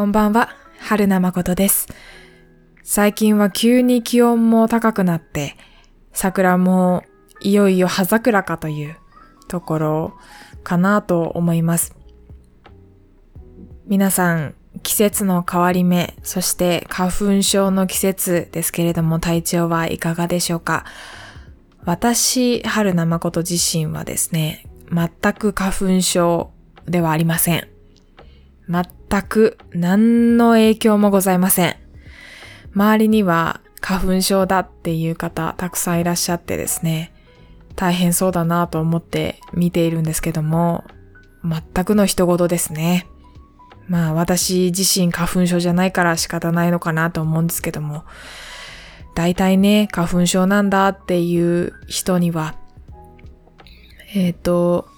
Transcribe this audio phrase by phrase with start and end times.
[0.00, 1.86] こんばんは、春名誠です。
[2.82, 5.58] 最近は急に気温も高くなって、
[6.14, 7.04] 桜も
[7.42, 8.96] いよいよ葉桜かという
[9.46, 10.14] ところ
[10.64, 11.94] かなと思います。
[13.88, 20.86] 皆さん、季節の変わり目、そして花粉症の季節ですけれども体調はいかがでしょうか？
[21.84, 26.52] 私、春名誠自身はですね、全く花粉症
[26.86, 27.68] ではありません。
[28.70, 31.76] 全く何の影響もございません。
[32.72, 37.12] 周りには花粉症だっていう方たくさんいらっしゃってですね、
[37.74, 40.84] 大変そうだなと思って見ているんですけども、
[41.42, 43.06] 全くの人事ですね。
[43.88, 48.04] まあ私自身花粉症じゃないから仕方ないのかなと思うんですけども、
[49.16, 52.54] 大体ね、花粉症なんだっていう人には、
[54.14, 54.88] えっ、と、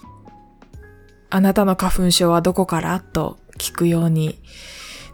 [1.31, 2.99] あなたの花粉症はどこから？
[2.99, 4.41] と聞くように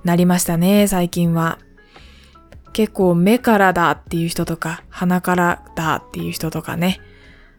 [0.03, 1.59] なりましたね、最近は。
[2.73, 6.99] 結構目からだっていう人とか、鼻からだっていう人とかね。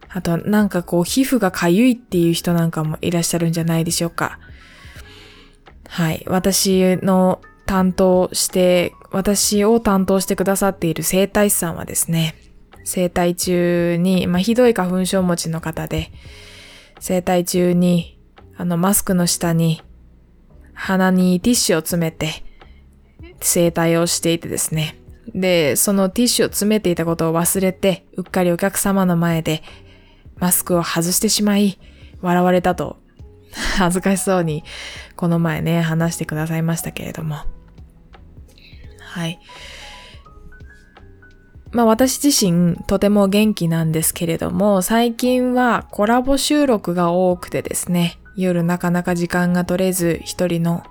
[0.09, 4.39] あとなんかこう皮膚がかゆいっていう人なんかもいらっしゃるんじゃないでしょうか。
[5.87, 6.23] はい。
[6.27, 12.35] 私の担当して、私を担当してくださっている生体師さんはですね、
[12.83, 16.11] 生体中に、まあ、ひどい花粉症持ちの方で、
[16.99, 18.19] 生体中に、
[18.57, 19.81] あの、マスクの下に、
[20.83, 22.43] 鼻にティッシュを詰めて、
[23.39, 24.97] 生体をしていてですね。
[25.27, 29.61] で、そのティッシュを詰めていたことを忘れて、うっかりお客様の前で、
[30.39, 31.77] マスクを外してしまい、
[32.21, 32.97] 笑われたと、
[33.77, 34.63] 恥ずかしそうに、
[35.15, 37.35] この前ね、話してくださいましたけれども。
[38.99, 39.39] はい。
[41.71, 50.83] まあ私自身とても元気なんですけれども、最近はコラボ収録が多くてですね、夜なかなか時間が取れず、一人の、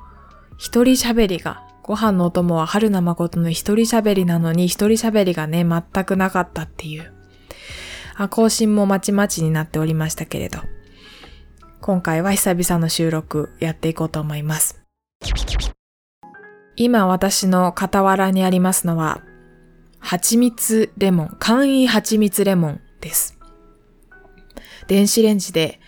[0.59, 7.13] 一人喋りが、ご飯のお供は春名誠の一人喋りなのに、一人喋りがね、全くなかったっていう。
[8.17, 10.61] あ、更新もまちまちになっておりましたけれど。
[11.81, 14.83] 今回は久々の収録やっていこうと思います。
[16.77, 19.23] 今私の傍らにありますのは、
[19.99, 23.39] 蜂蜜レモン、簡易蜂蜜レモンです。
[24.89, 25.81] 電子レンジで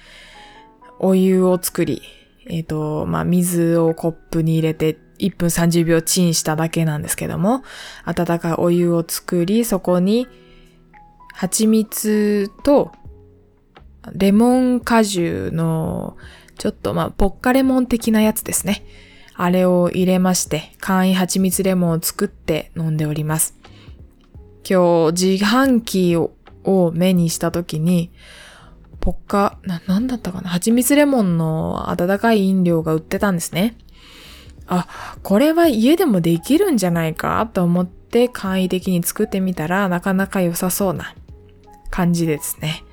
[1.02, 2.00] お湯を作り、
[2.46, 7.62] えっ、と、まあ、水をコップに入れて1分30秒チンしただけなんですけども、
[8.04, 10.26] 温かいお湯を作り、そこに
[11.34, 12.92] 蜂蜜と
[14.12, 16.16] レモン果汁の
[16.56, 18.84] ちょっとまあ、ポッカレモン的なやつですね。
[19.34, 23.56] あれを入れまして、簡易蜂蜜レモンを作って飲んでおります。
[24.68, 26.32] 今日自販機を
[26.64, 28.12] を目にしたときに、
[29.02, 30.48] ポッカ、な、なんだったかな？
[30.48, 33.76] 蜂蜜レモンの温かい飲料が売ってたんですね。
[34.68, 34.86] あ、
[35.24, 37.50] これは家でもできるんじゃないか？
[37.52, 41.16] と思って簡易的に作ってみたらなかなか良さそうな
[41.90, 42.84] 感じですね。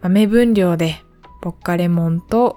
[0.00, 1.02] まあ、目分量で
[1.42, 2.56] ポッカレモンと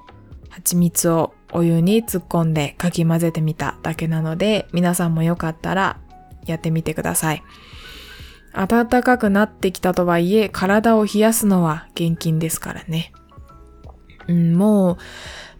[0.49, 5.99] 蜂蜜をお湯に突っ込んでかき混ぜてみただけなので皆さんもよかったら
[6.45, 7.43] やってみてください。
[8.57, 13.12] 暖かくなってきたとはいえ体を冷やすのは厳禁ですからね。
[14.28, 14.97] うん、もう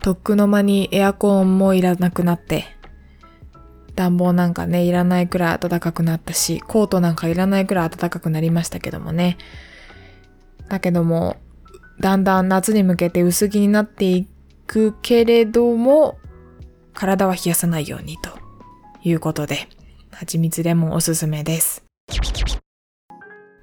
[0.02, 2.66] とっくの間にエアコンもいらなくなって
[3.96, 9.38] 暖房なんかねいらないくらい暖かくなったしコートなんかいらないくらい暖かくなりましたけどもね。
[10.68, 11.38] だけども
[12.00, 14.28] だんだん夏に向けて薄着になってい
[14.68, 16.19] くけれども、
[16.94, 18.38] 体は冷やさないようにと
[19.03, 19.68] いうことで、
[20.12, 21.84] 蜂蜜レモンおすすめです。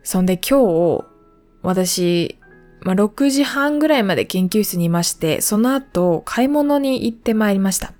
[0.04, 1.04] そんで今日、
[1.62, 2.38] 私、
[2.82, 7.94] まあ、6時半ぐらいまで研究室にいまして、その後買い物に行ってまいりました。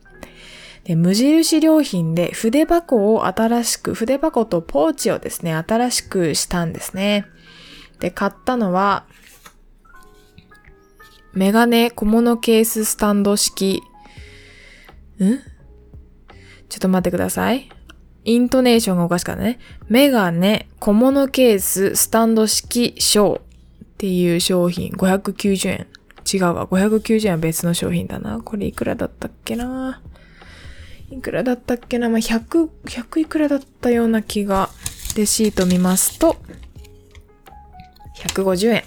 [0.85, 7.25] で無印良品で筆箱を新しく、筆箱とポーチをですね、新しくしたんですね。
[8.01, 9.07] で、買ったのは、
[11.33, 13.83] メガネ小物ケーススタンド式。
[15.19, 15.39] ん？
[16.69, 17.71] ちょっと待ってください。
[18.25, 19.59] イントネーションがおかしかったね。
[19.89, 23.43] メガネ小物ケーススタンド式ショーっ
[23.99, 25.87] ていう商品590円。
[26.33, 26.67] 違うわ。
[26.67, 28.41] 590円は別の商品だな。
[28.41, 30.01] これいくらだったっけな
[31.11, 34.71] いくらだったっけなまあ、100、100いくらだったような気が。
[35.17, 36.37] レシート見ますと、
[38.17, 38.83] 150円。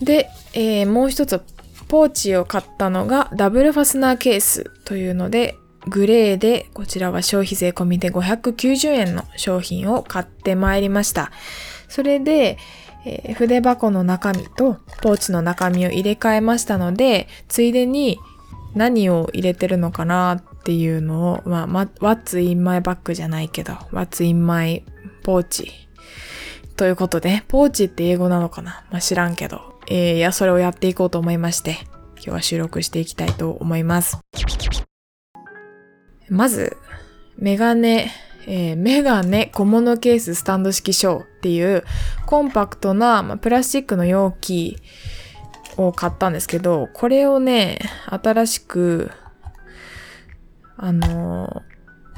[0.00, 1.40] で、えー、もう一つ
[1.88, 5.56] ポーチを買ったのがダブルファスナーケースというので
[5.86, 11.30] グレーでこちらは消費税込みで590円の商品を買ってまいりました。
[11.88, 12.58] それで、
[13.04, 18.18] えー、筆箱の中身とポーチの中身を入れ替えましたのでついでに
[18.74, 24.84] 何を入れてるのかなっていうのを、まあ、What's in my bag じゃないけど、What's in my
[25.24, 25.66] pouch
[26.76, 28.84] ということで、ポーチって英語なのかな？
[28.90, 29.60] まあ、知らんけど。
[29.88, 31.78] えー、いや、それをやっていこうと思いまして、
[32.14, 34.18] 今日は収録していきたいと思います。
[36.32, 36.78] まず、
[37.36, 38.10] メガネ、
[38.46, 41.84] えー、メガネ小物ケーススタンド式ショーっていう
[42.26, 44.78] コンパクトな、まあ、プラスチックの容器
[45.76, 49.10] を買ったんですけど、これをね、新しく、
[50.78, 51.62] あの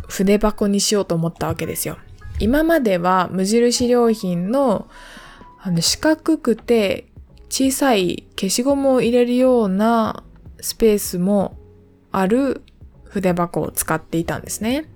[0.07, 1.99] ー、筆箱にしようと思ったわけですよ。
[2.39, 4.89] 今までは無印良品の
[5.61, 7.07] あの四角くて
[7.49, 10.23] 小さい消しゴムを入れるような
[10.61, 11.57] スペースも
[12.13, 12.63] ある
[13.15, 14.87] 筆箱を使っていたんですね。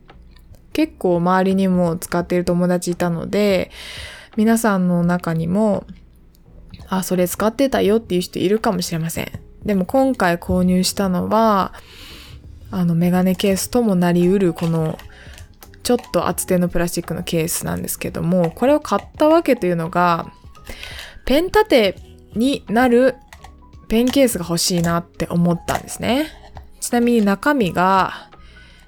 [0.72, 3.70] 結構周りにも使っている友達いたので、
[4.36, 5.86] 皆さんの中にも、
[6.88, 9.30] あ、それ使ってたよっていう人いるかもしれません。
[9.64, 11.72] でも今回購入したのは、
[12.70, 14.98] あのメガネケースともなりうるこの
[15.82, 20.30] ちょっと厚手のプラスチックのケースなんですけども、これを買ったわけというのが、
[21.24, 21.96] ペン立て
[22.34, 23.14] になる
[23.88, 26.26] ペンケースが欲しいなって思ったんですね。
[26.88, 28.30] ちなみに中身が、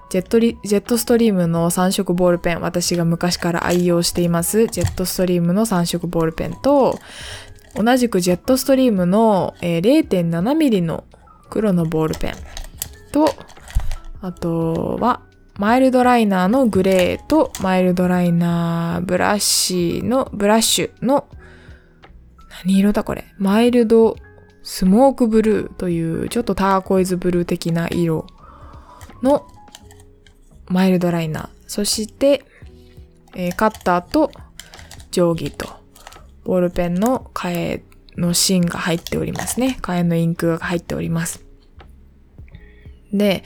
[0.08, 6.98] ジェットリ、ジェットストリームの3色ボールペン、私が昔から愛用しています、ジェットストリームの3色ボールペンと、
[7.74, 11.04] 同じくジェットストリームの、えー、0.7mm の
[11.50, 12.32] 黒のボールペン
[13.12, 13.34] と、
[14.22, 15.20] あとは、
[15.58, 21.28] マイルドライナーのグレーとマイルドライナーブラシの、ブラッシュの、
[22.64, 23.26] 何色だこれ？
[23.36, 24.16] マイルド
[24.72, 28.28] スモークブルーというちょっとターコイズブルー的な色
[29.20, 29.48] の
[30.68, 31.48] マイルドライナー。
[31.66, 32.44] そして、
[33.34, 34.30] えー、カッターと
[35.10, 35.66] 定規と
[36.44, 37.84] ボールペンの替え
[38.16, 39.76] の芯が入っておりますね。
[39.82, 41.44] 替えのインクが入っております。
[43.12, 43.42] で、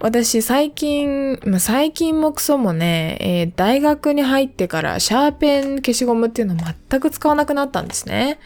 [0.00, 6.58] 私最近、最近もクソもね、えー、大学に入ってからシャーペン消しゴムっていうのを
[6.88, 8.38] 全く使わなくなったんですね。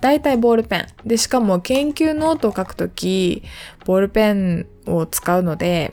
[0.00, 0.86] だいたいボールペン。
[1.04, 3.42] で、しかも研究ノートを書くとき、
[3.84, 5.92] ボールペンを使うので、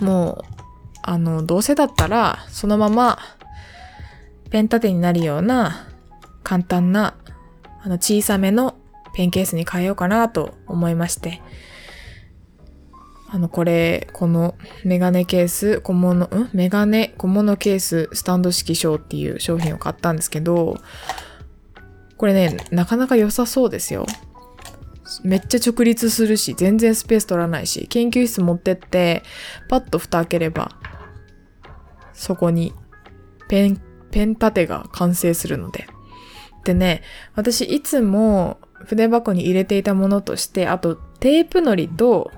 [0.00, 0.44] もう、
[1.02, 3.18] あの、どうせだったら、そのまま、
[4.50, 5.88] ペン立てになるような、
[6.42, 7.14] 簡単な、
[7.82, 8.76] あの、小さめの
[9.14, 11.40] ペンケースに変えようかなと思いまして、
[13.30, 16.50] あの、これ、このメガネケース、小物、ん？
[16.52, 20.76] メガネ小物ケーススタンド式ショーっていう商品を買ったんですけど、
[22.22, 24.06] これね、なかなか良さそうですよ。
[25.24, 29.24] めっちゃ直立するし、全然スペース取らないし、研究室持ってって、
[29.68, 30.70] パッと蓋開ければ、
[32.12, 32.74] そこに
[33.48, 33.82] ペン、
[34.12, 35.88] ペン立てが完成するので。
[36.62, 37.02] でね、
[37.34, 42.30] 私いつも筆箱に入れていたものとして、あとテープのりと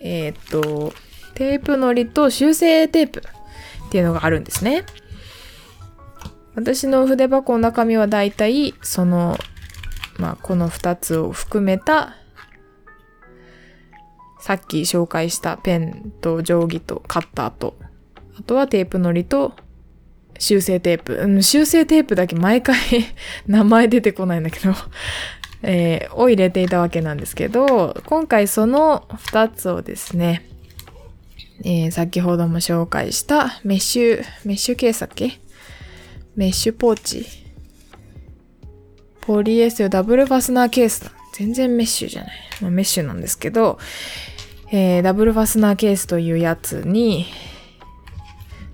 [0.00, 0.94] えー、っと、
[1.34, 4.86] テープのりと修正テープっていうのがあるんですね。
[6.54, 9.36] 私の筆箱の中身はだいたいその、
[10.18, 12.16] まあ、この2つを含めた
[14.44, 17.78] さっき紹介したペンと定規とカッターと、
[18.38, 19.54] あとはテープのりと
[20.38, 21.14] 修正テープ。
[21.14, 22.76] うん、修正テープだけ毎回
[23.48, 24.74] 名前出てこないんだけど
[25.62, 30.46] えー、を入れていたわけなんですけど、今回その2つをですね、
[31.64, 35.40] えー、先ほども紹介したメッシュ、メッシュケースだっけ
[36.36, 37.26] メッシュポーチ。
[39.20, 41.10] ポリエステルダブルファスナーケース。
[41.32, 42.32] 全然メッシュじゃない。
[42.60, 43.78] まあ、メッシュなんですけど、
[44.70, 47.26] えー、ダブルファスナーケースというやつに、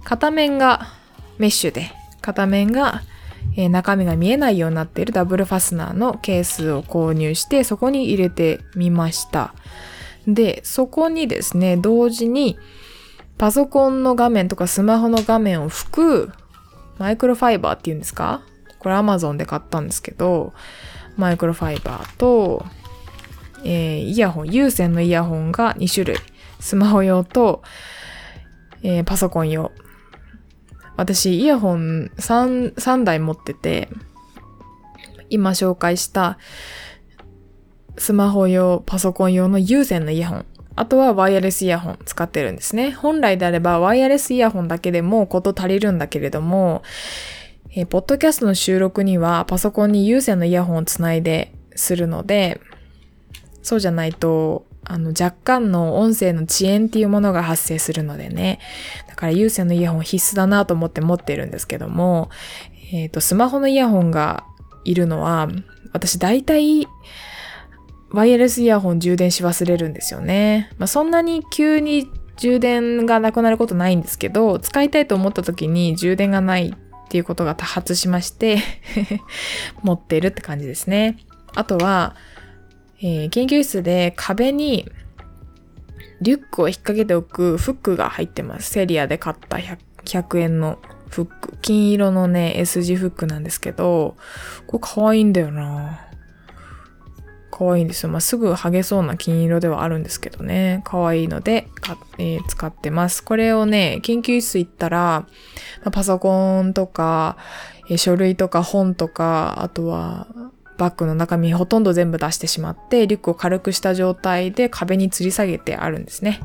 [0.04, 0.88] 片面が
[1.38, 1.90] メッシュで、
[2.20, 3.02] 片面が
[3.56, 9.54] えー、中身が見えないようになっているダブルファスナーのケースを購入してそこに入れてみました。
[10.26, 12.58] で、そこにですね、同時に
[13.38, 16.32] パソコンの画面とかスマホの画面を拭く
[17.00, 18.42] マイクロファイバーっていうんですか？
[18.78, 20.52] これ Amazon で買ったんですけど、
[21.16, 22.64] マイクロファイバーと、
[23.64, 26.16] えー、イヤホン、有線のイヤホンが2種類。
[26.60, 27.62] スマホ用と、
[28.82, 29.72] えー、パソコン用。
[30.96, 33.88] 私、イヤホン 3, 3台持ってて、
[35.30, 36.36] 今紹介した
[37.96, 40.46] スマホ用、パソコン用の有線のイヤホン。
[40.76, 42.92] あとはワイヤレスイヤホン使ってるんですね。
[42.92, 46.82] 本来であればワイヤレスイヤホンだけでもこと足りるんだけれども、
[47.74, 52.60] えー、ポッドキャストの収録にはパソコンに有線のイヤホンをつないでするので、
[53.62, 58.58] そうじゃないとあの、若干の音声の遅延っていうものが発生するのでね。
[59.06, 62.28] だから有線のイヤホン必須だなと思って持ってるんですけども、
[62.92, 64.44] えっ、ー、と、スマホのイヤホンが
[64.84, 65.48] いるのは、
[65.92, 66.88] 私大体、
[68.12, 70.70] ワイヤレスイヤホン充電し忘れるんですよね。
[70.78, 78.58] まあ、そんなに急に充電がなくなることないんですけど、使いたいと思った時に充電がないっていうことが多発しまして
[79.82, 81.18] 持ってるって感じですね。
[81.54, 82.16] あとは、
[83.00, 84.90] えー、研究室で壁に
[86.20, 88.70] リュックを引っ掛けておくフックが入ってます。
[88.70, 91.56] セリアで買った 100, 100円のフック。
[91.62, 94.16] 金色のね、S 字フックなんですけど、
[94.66, 96.09] これ可愛いんだよな
[97.60, 98.08] 可愛いんですよ。
[98.08, 100.80] まあ、すぐ剥げそうな金色ではあるんですけどね。
[100.86, 101.68] 可愛いので、
[102.16, 103.22] えー、使ってます。
[103.22, 105.26] これをね、研究室行ったら、
[105.92, 107.36] パソコンとか、
[107.90, 110.26] えー、書類とか本とか、あとは、
[110.78, 116.40] バッグの中身ほとんど全部出してしまって、リュックを軽くした状態で壁に吊り下げてあるんですね。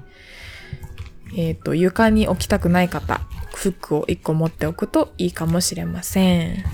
[1.38, 3.22] えっ、ー、と、床に置きたくない方、
[3.56, 6.66] フックを1個持っておくといいかもしれません。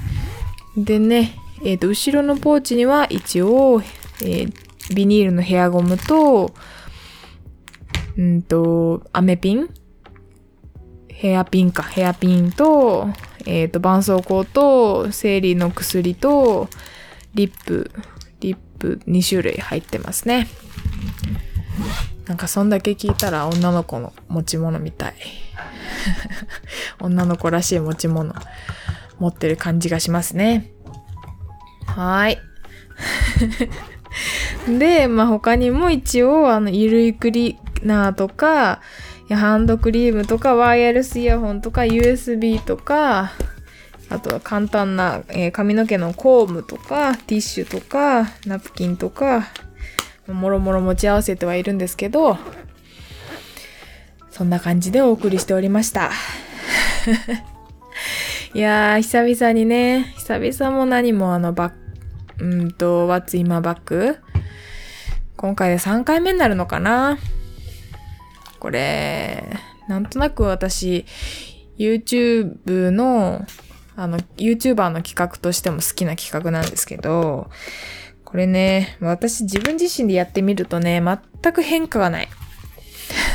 [0.76, 3.84] でね、えっ、ー、と、後ろのポーチには一応、
[4.22, 4.54] えー、
[4.94, 6.54] ビニールのヘアゴムと、
[8.18, 9.70] うんと、アメピン？
[11.10, 13.10] ヘアピンか、ヘアピンと、
[13.46, 16.68] えっ、ー、と、絆創膏と、生理の薬と、
[17.36, 17.92] リップ、
[18.40, 20.48] リップ2種類入ってますね。
[22.26, 25.16] なんかそんだけ聞いたら女の子の持ち物みたい。
[27.00, 28.34] 女の子らしい持ち物
[29.20, 30.72] 持ってる感じがしますね。
[31.86, 32.40] はい。
[34.68, 38.82] で、まあ、他にも一応、あの、ゆるいクリーナーとか、
[39.30, 43.32] ハンドクリームとか、ワイヤレスイヤホンとか、USB とか、
[44.10, 49.48] あとは簡単な、えー、髪の毛のコームとか、ティッシュとか、ナプキンとか、
[50.28, 52.38] もろもろ持ち合わせてはいるんですけど、
[54.30, 56.12] そんな感じでお送りしておりました。
[58.54, 61.74] いやー、久々にね、久々も何もあのバッ
[62.42, 64.18] うんと、What's in my bag?
[65.42, 67.18] 今回で3回目になるのかな？
[68.60, 69.44] これ、
[69.88, 71.04] なんとなく私、
[71.80, 73.44] YouTube の、
[73.96, 77.50] あの、YouTuber の企画としても好きな企画なんですけど、
[78.24, 82.28] これね、私自分自身でやってみるとね、全く変化がない。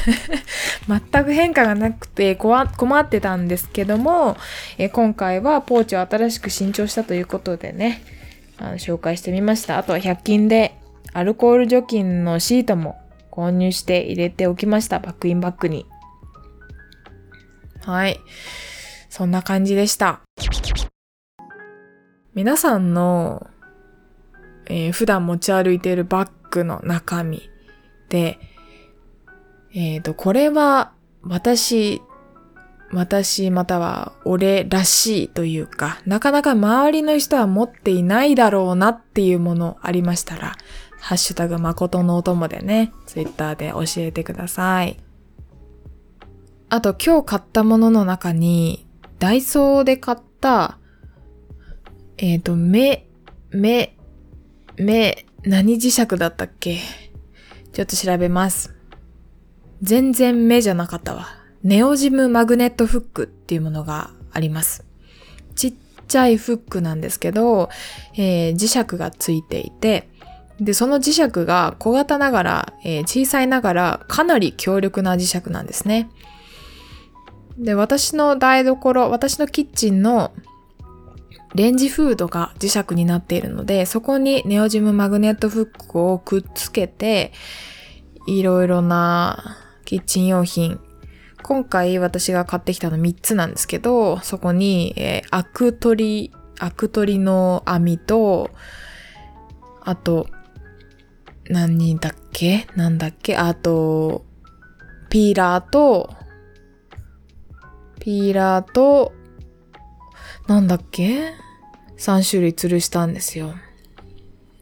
[0.89, 4.37] 全く変化がなくて困ってたんですけども、
[4.79, 8.01] え今回はポーチを新しく新調したということでね、
[8.59, 9.77] あの紹介してみました。
[9.77, 10.79] あとは100均で
[11.17, 14.99] アルコール除菌のシートも購入して入れておきました。
[14.99, 15.87] バックインバッグに。
[17.81, 18.21] はい。
[19.09, 20.21] そんな感じでした。
[22.35, 23.47] 皆さんの、
[24.67, 27.49] えー、普段持ち歩いているバッグの中身
[28.11, 28.39] で、
[29.73, 30.93] えっ、ー、と、これは
[31.23, 32.03] 私
[32.93, 40.57] 私または俺らしいというか、なかなか周りの人は持っていないだろうなっていうものありましたら、
[41.01, 44.99] ハッシュタグ誠のお供でね、ツイッターで教えてください。
[46.69, 48.87] あと今日買ったものの中に、
[49.19, 50.79] ダイソーで買った、
[52.19, 53.07] えっ、ー、と、目、
[53.51, 53.97] 目、
[54.77, 56.79] 目、何磁石だったっけ？
[57.73, 58.75] ちょっと調べます。
[59.83, 61.27] 全然目じゃなかったわ。
[61.67, 64.85] ネオジムマグネットフックっていうものがあります。
[65.57, 65.75] ちっ
[66.07, 67.71] ちゃいフックなんですけど、
[68.15, 70.09] えー、磁石がついていて、
[70.61, 76.09] で、その磁石が小型ながら、えー、小さいながらかなり強力な磁石なんですね。
[77.59, 80.33] で、私の台所、私のキッチンの
[81.57, 87.33] レンジフードが磁石になっているので、そこにネオジムマグネットフックをくっつけて、
[88.29, 90.79] いろいろなキッチン用品、
[91.47, 98.51] 今回私が買ってきたの3つなんですけど、そこに、えー、アク取り、アク取りの網と、
[99.81, 100.27] あと、
[101.49, 102.67] 何だっけ？
[102.75, 103.37] なんだっけ？
[103.37, 104.25] あと、
[105.09, 106.13] ピーラーと、
[108.01, 109.13] ピーラーと、
[110.49, 111.33] なんだっけ
[111.97, 113.55] ?3 種類吊るしたんですよ。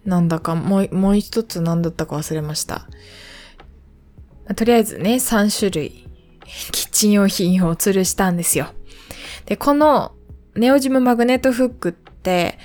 [0.05, 2.87] なんだか、もう、もう一つ何だったか忘れました。
[4.55, 6.04] とりあえずね、3種類
[6.73, 8.69] キッチン用品を吊るしたんですよ。
[9.47, 10.13] で、この
[10.55, 12.59] ネオジムマグネットフックって、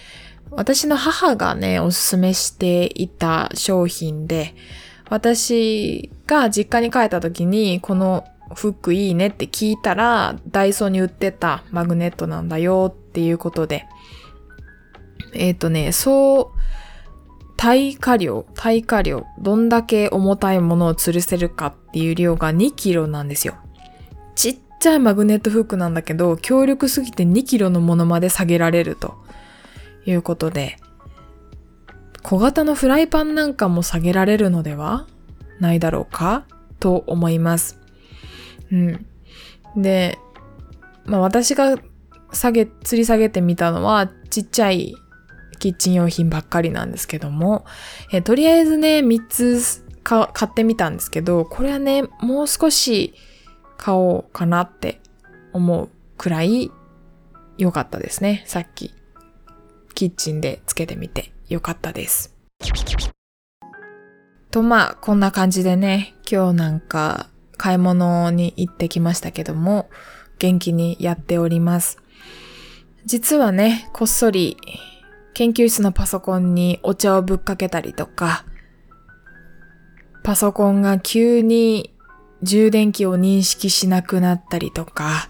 [0.52, 4.56] 私の母がね、おすすめしていた商品で、
[5.10, 13.86] 私が実家に帰った時に、このフックいいねって聞いたら、ダイソーに売ってたマグネットなんだよっていうことで、
[15.34, 16.60] えっ、ー、とね、そう、
[17.58, 23.56] 耐火量、耐火量、どんだけ重たいものを吊るせるかっていう量が2キロなんですよ。
[24.40, 29.18] ちっちゃいマグネットフックなんだけど、強力すぎて2キロのものまで下げられると
[30.06, 30.78] いうことで、
[32.24, 35.08] 小型のフライパンなんかも下げられるのでは？
[35.60, 36.46] ないだろうか？
[36.80, 37.82] と思います。
[38.72, 39.06] うん。
[39.76, 40.18] で、
[41.04, 41.78] まあ私が
[42.32, 44.96] 下げ、吊り下げてみたのはちっちゃい
[45.60, 47.66] キッチン用品ばっかりなんですけども、
[48.14, 53.14] えとりあえずね、3つ買ってみたんですけど、これはね、もう少し
[53.80, 55.00] 買おうかなって
[55.54, 56.70] 思うくらい
[57.58, 58.44] 良かったですね。
[58.46, 58.94] さっき
[59.96, 62.36] キッチンでつけてみて良かったです。
[64.52, 69.90] とまあ、こんな感じでね、今日なんか買い物に行ってきましたけども、
[70.40, 72.00] 元気にやっております。
[73.06, 74.58] 実はね、こっそり
[75.34, 78.44] 研究室のパソコンにお茶をぶっかけたりとか、
[80.24, 81.94] パソコンが急に
[82.44, 85.30] 充電器を認識しなくなったりとか、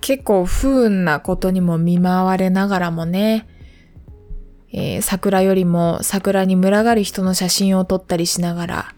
[0.00, 3.46] 結構不運なことにも見舞われながらもね、
[4.72, 8.94] えー、桜よりも桜に群がる人の写真を撮ったりしながら、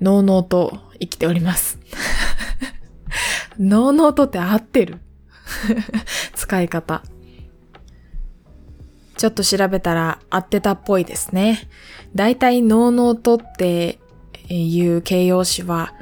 [0.00, 1.78] のうのうと生きております。
[3.58, 4.98] のうのうとって合ってる
[6.34, 7.02] 使い方。
[9.16, 11.68] ちょっと調べたら合ってたっぽいですね。
[12.14, 13.98] だいたいのうのうとって
[14.48, 15.94] いう形容詞は、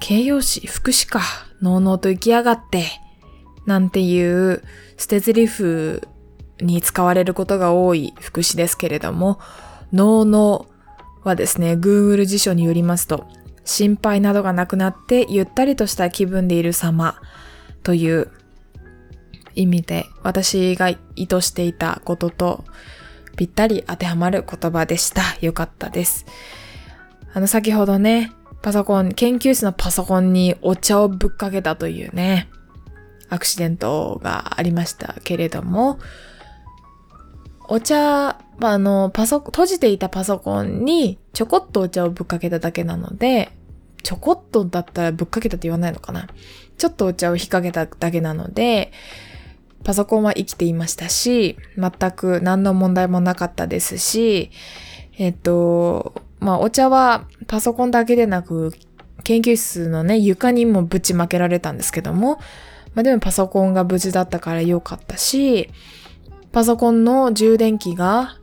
[0.00, 1.20] 形容詞副詞か。
[1.60, 2.86] のうのうと行きやがって。
[3.66, 4.62] なんていう
[4.96, 6.00] 捨て台詞
[6.60, 9.38] に使われることが多い副詞ですけれども、
[9.92, 10.66] のうの
[11.22, 13.26] はですね、Google 辞書によりますと、
[13.64, 17.20] 心配などがなくなってゆったりとした気分でいる様
[17.84, 18.32] という
[19.54, 22.64] 意味で私が意図していたことと
[23.36, 25.22] ぴったり当てはまる言葉でした。
[25.40, 26.26] よかったです。
[27.34, 32.48] あの先ほどね、パソコン、研究室のパソコンにお茶をぶっかけたというね、
[33.30, 35.98] アクシデントがありましたけれども、
[37.68, 43.50] お茶、あの、パソ、閉じていたパソコンにちょこっとお茶をぶっかけただけなので、
[44.02, 46.26] ちょこっとだったらぶっかけたって言わないのかな
[46.76, 48.92] ちょっとお茶を引っ掛けただけなので、
[49.84, 54.50] パソコンは生きていましたし、全く何の問題もなかったですし、
[55.18, 58.72] えっと、まあ、お茶はパソコンだけでなく、
[59.24, 62.40] 研究室のね、床にもぶちまけられたんですけども、
[62.94, 65.70] まあでもパソコンが無事だったから良かったし、
[66.50, 68.36] パソコンの充電器が、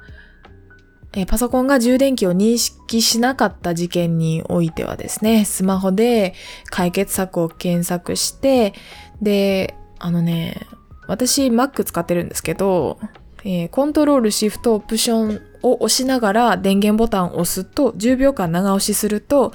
[1.14, 6.34] えパソコンが充電器を認識しなかった事件においてはですね、スマホで
[6.70, 8.74] 解決策を検索して、
[9.22, 10.68] で、あのね、
[11.10, 13.00] 私 Mac 使ってるんですけど、
[13.44, 19.52] えー、コントロール、シフト、オプションを押しながら電源ボタンを押すと、10秒間長押しすると、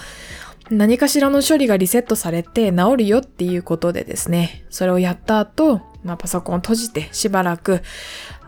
[0.70, 7.82] 何かしらの処理がリセットされて治るよっていうことでですね、それをやった後、まあ、パソコンを閉じてしばらく、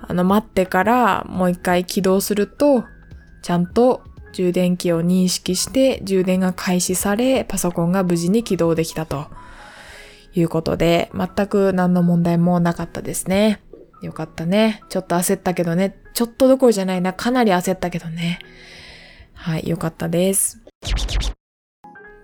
[0.02, 2.84] あの、待ってからもう一回起動すると、
[3.42, 9.26] ちゃんと充電器を認識して充電が開始され、パソコンが無事に起動できたと。
[10.36, 13.60] いうことで、全く何の問題もなかったですね。
[14.02, 14.82] よかったね。
[14.88, 15.98] ちょっと焦ったけどね。
[16.14, 17.12] ちょっとどころじゃないな。
[17.12, 18.38] かなり焦ったけどね。
[19.32, 20.62] はい、よかったです。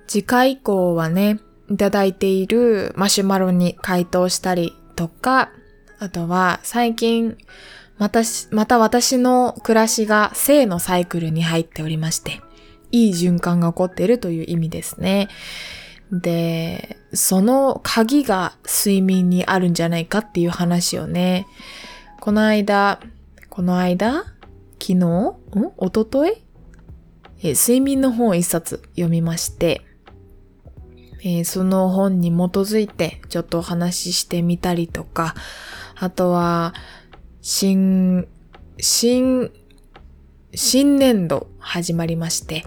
[0.06, 1.38] 次回以降はね、
[1.70, 5.50] いただいているマシュマロに回答したりとか、
[5.98, 7.38] あとは最近、
[7.96, 8.20] また、
[8.50, 12.40] また私の暮らしが性のサイクルに入っておりまして、
[12.90, 15.28] いい循環が起こっているという意味ですね。
[16.12, 21.46] で、その鍵が睡眠にあるんじゃないかっていう話をね、
[22.20, 23.00] この間、
[23.48, 24.24] この間？
[24.78, 24.94] 昨日？
[24.94, 25.32] ん？
[25.76, 26.42] おととい
[27.42, 29.82] え睡眠の本を一冊読みまして、
[31.22, 35.34] えー、その本に基づいてちょっとお話ししてみたりとか、
[35.96, 36.74] あとは、
[37.40, 38.28] 新、
[38.78, 39.50] 新、
[40.54, 42.66] 新年度始まりまして、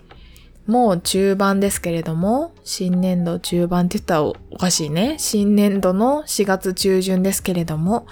[0.67, 5.15] もう中盤ですけれども、新年度中盤って言ったらおかしいね。
[5.19, 8.08] 新年度の4月中旬ですけれども、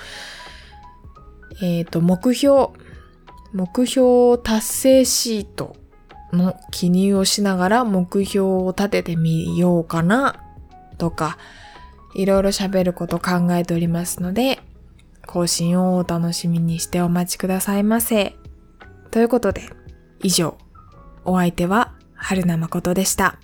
[1.61, 2.67] えっ、ー、と、目標、
[3.53, 5.75] 目標達成シート
[6.31, 10.35] の記入をしながら目標を立ててみようかな
[10.97, 11.37] とか、
[12.15, 14.59] いろいろ喋ること考えておりますので、
[15.25, 18.35] 更新をお楽しみにしてお待ちくださいませ。
[19.09, 19.63] ということで、
[20.21, 20.57] 以上、
[21.25, 21.82] お相手は
[22.33, 23.37] 春名誠でした。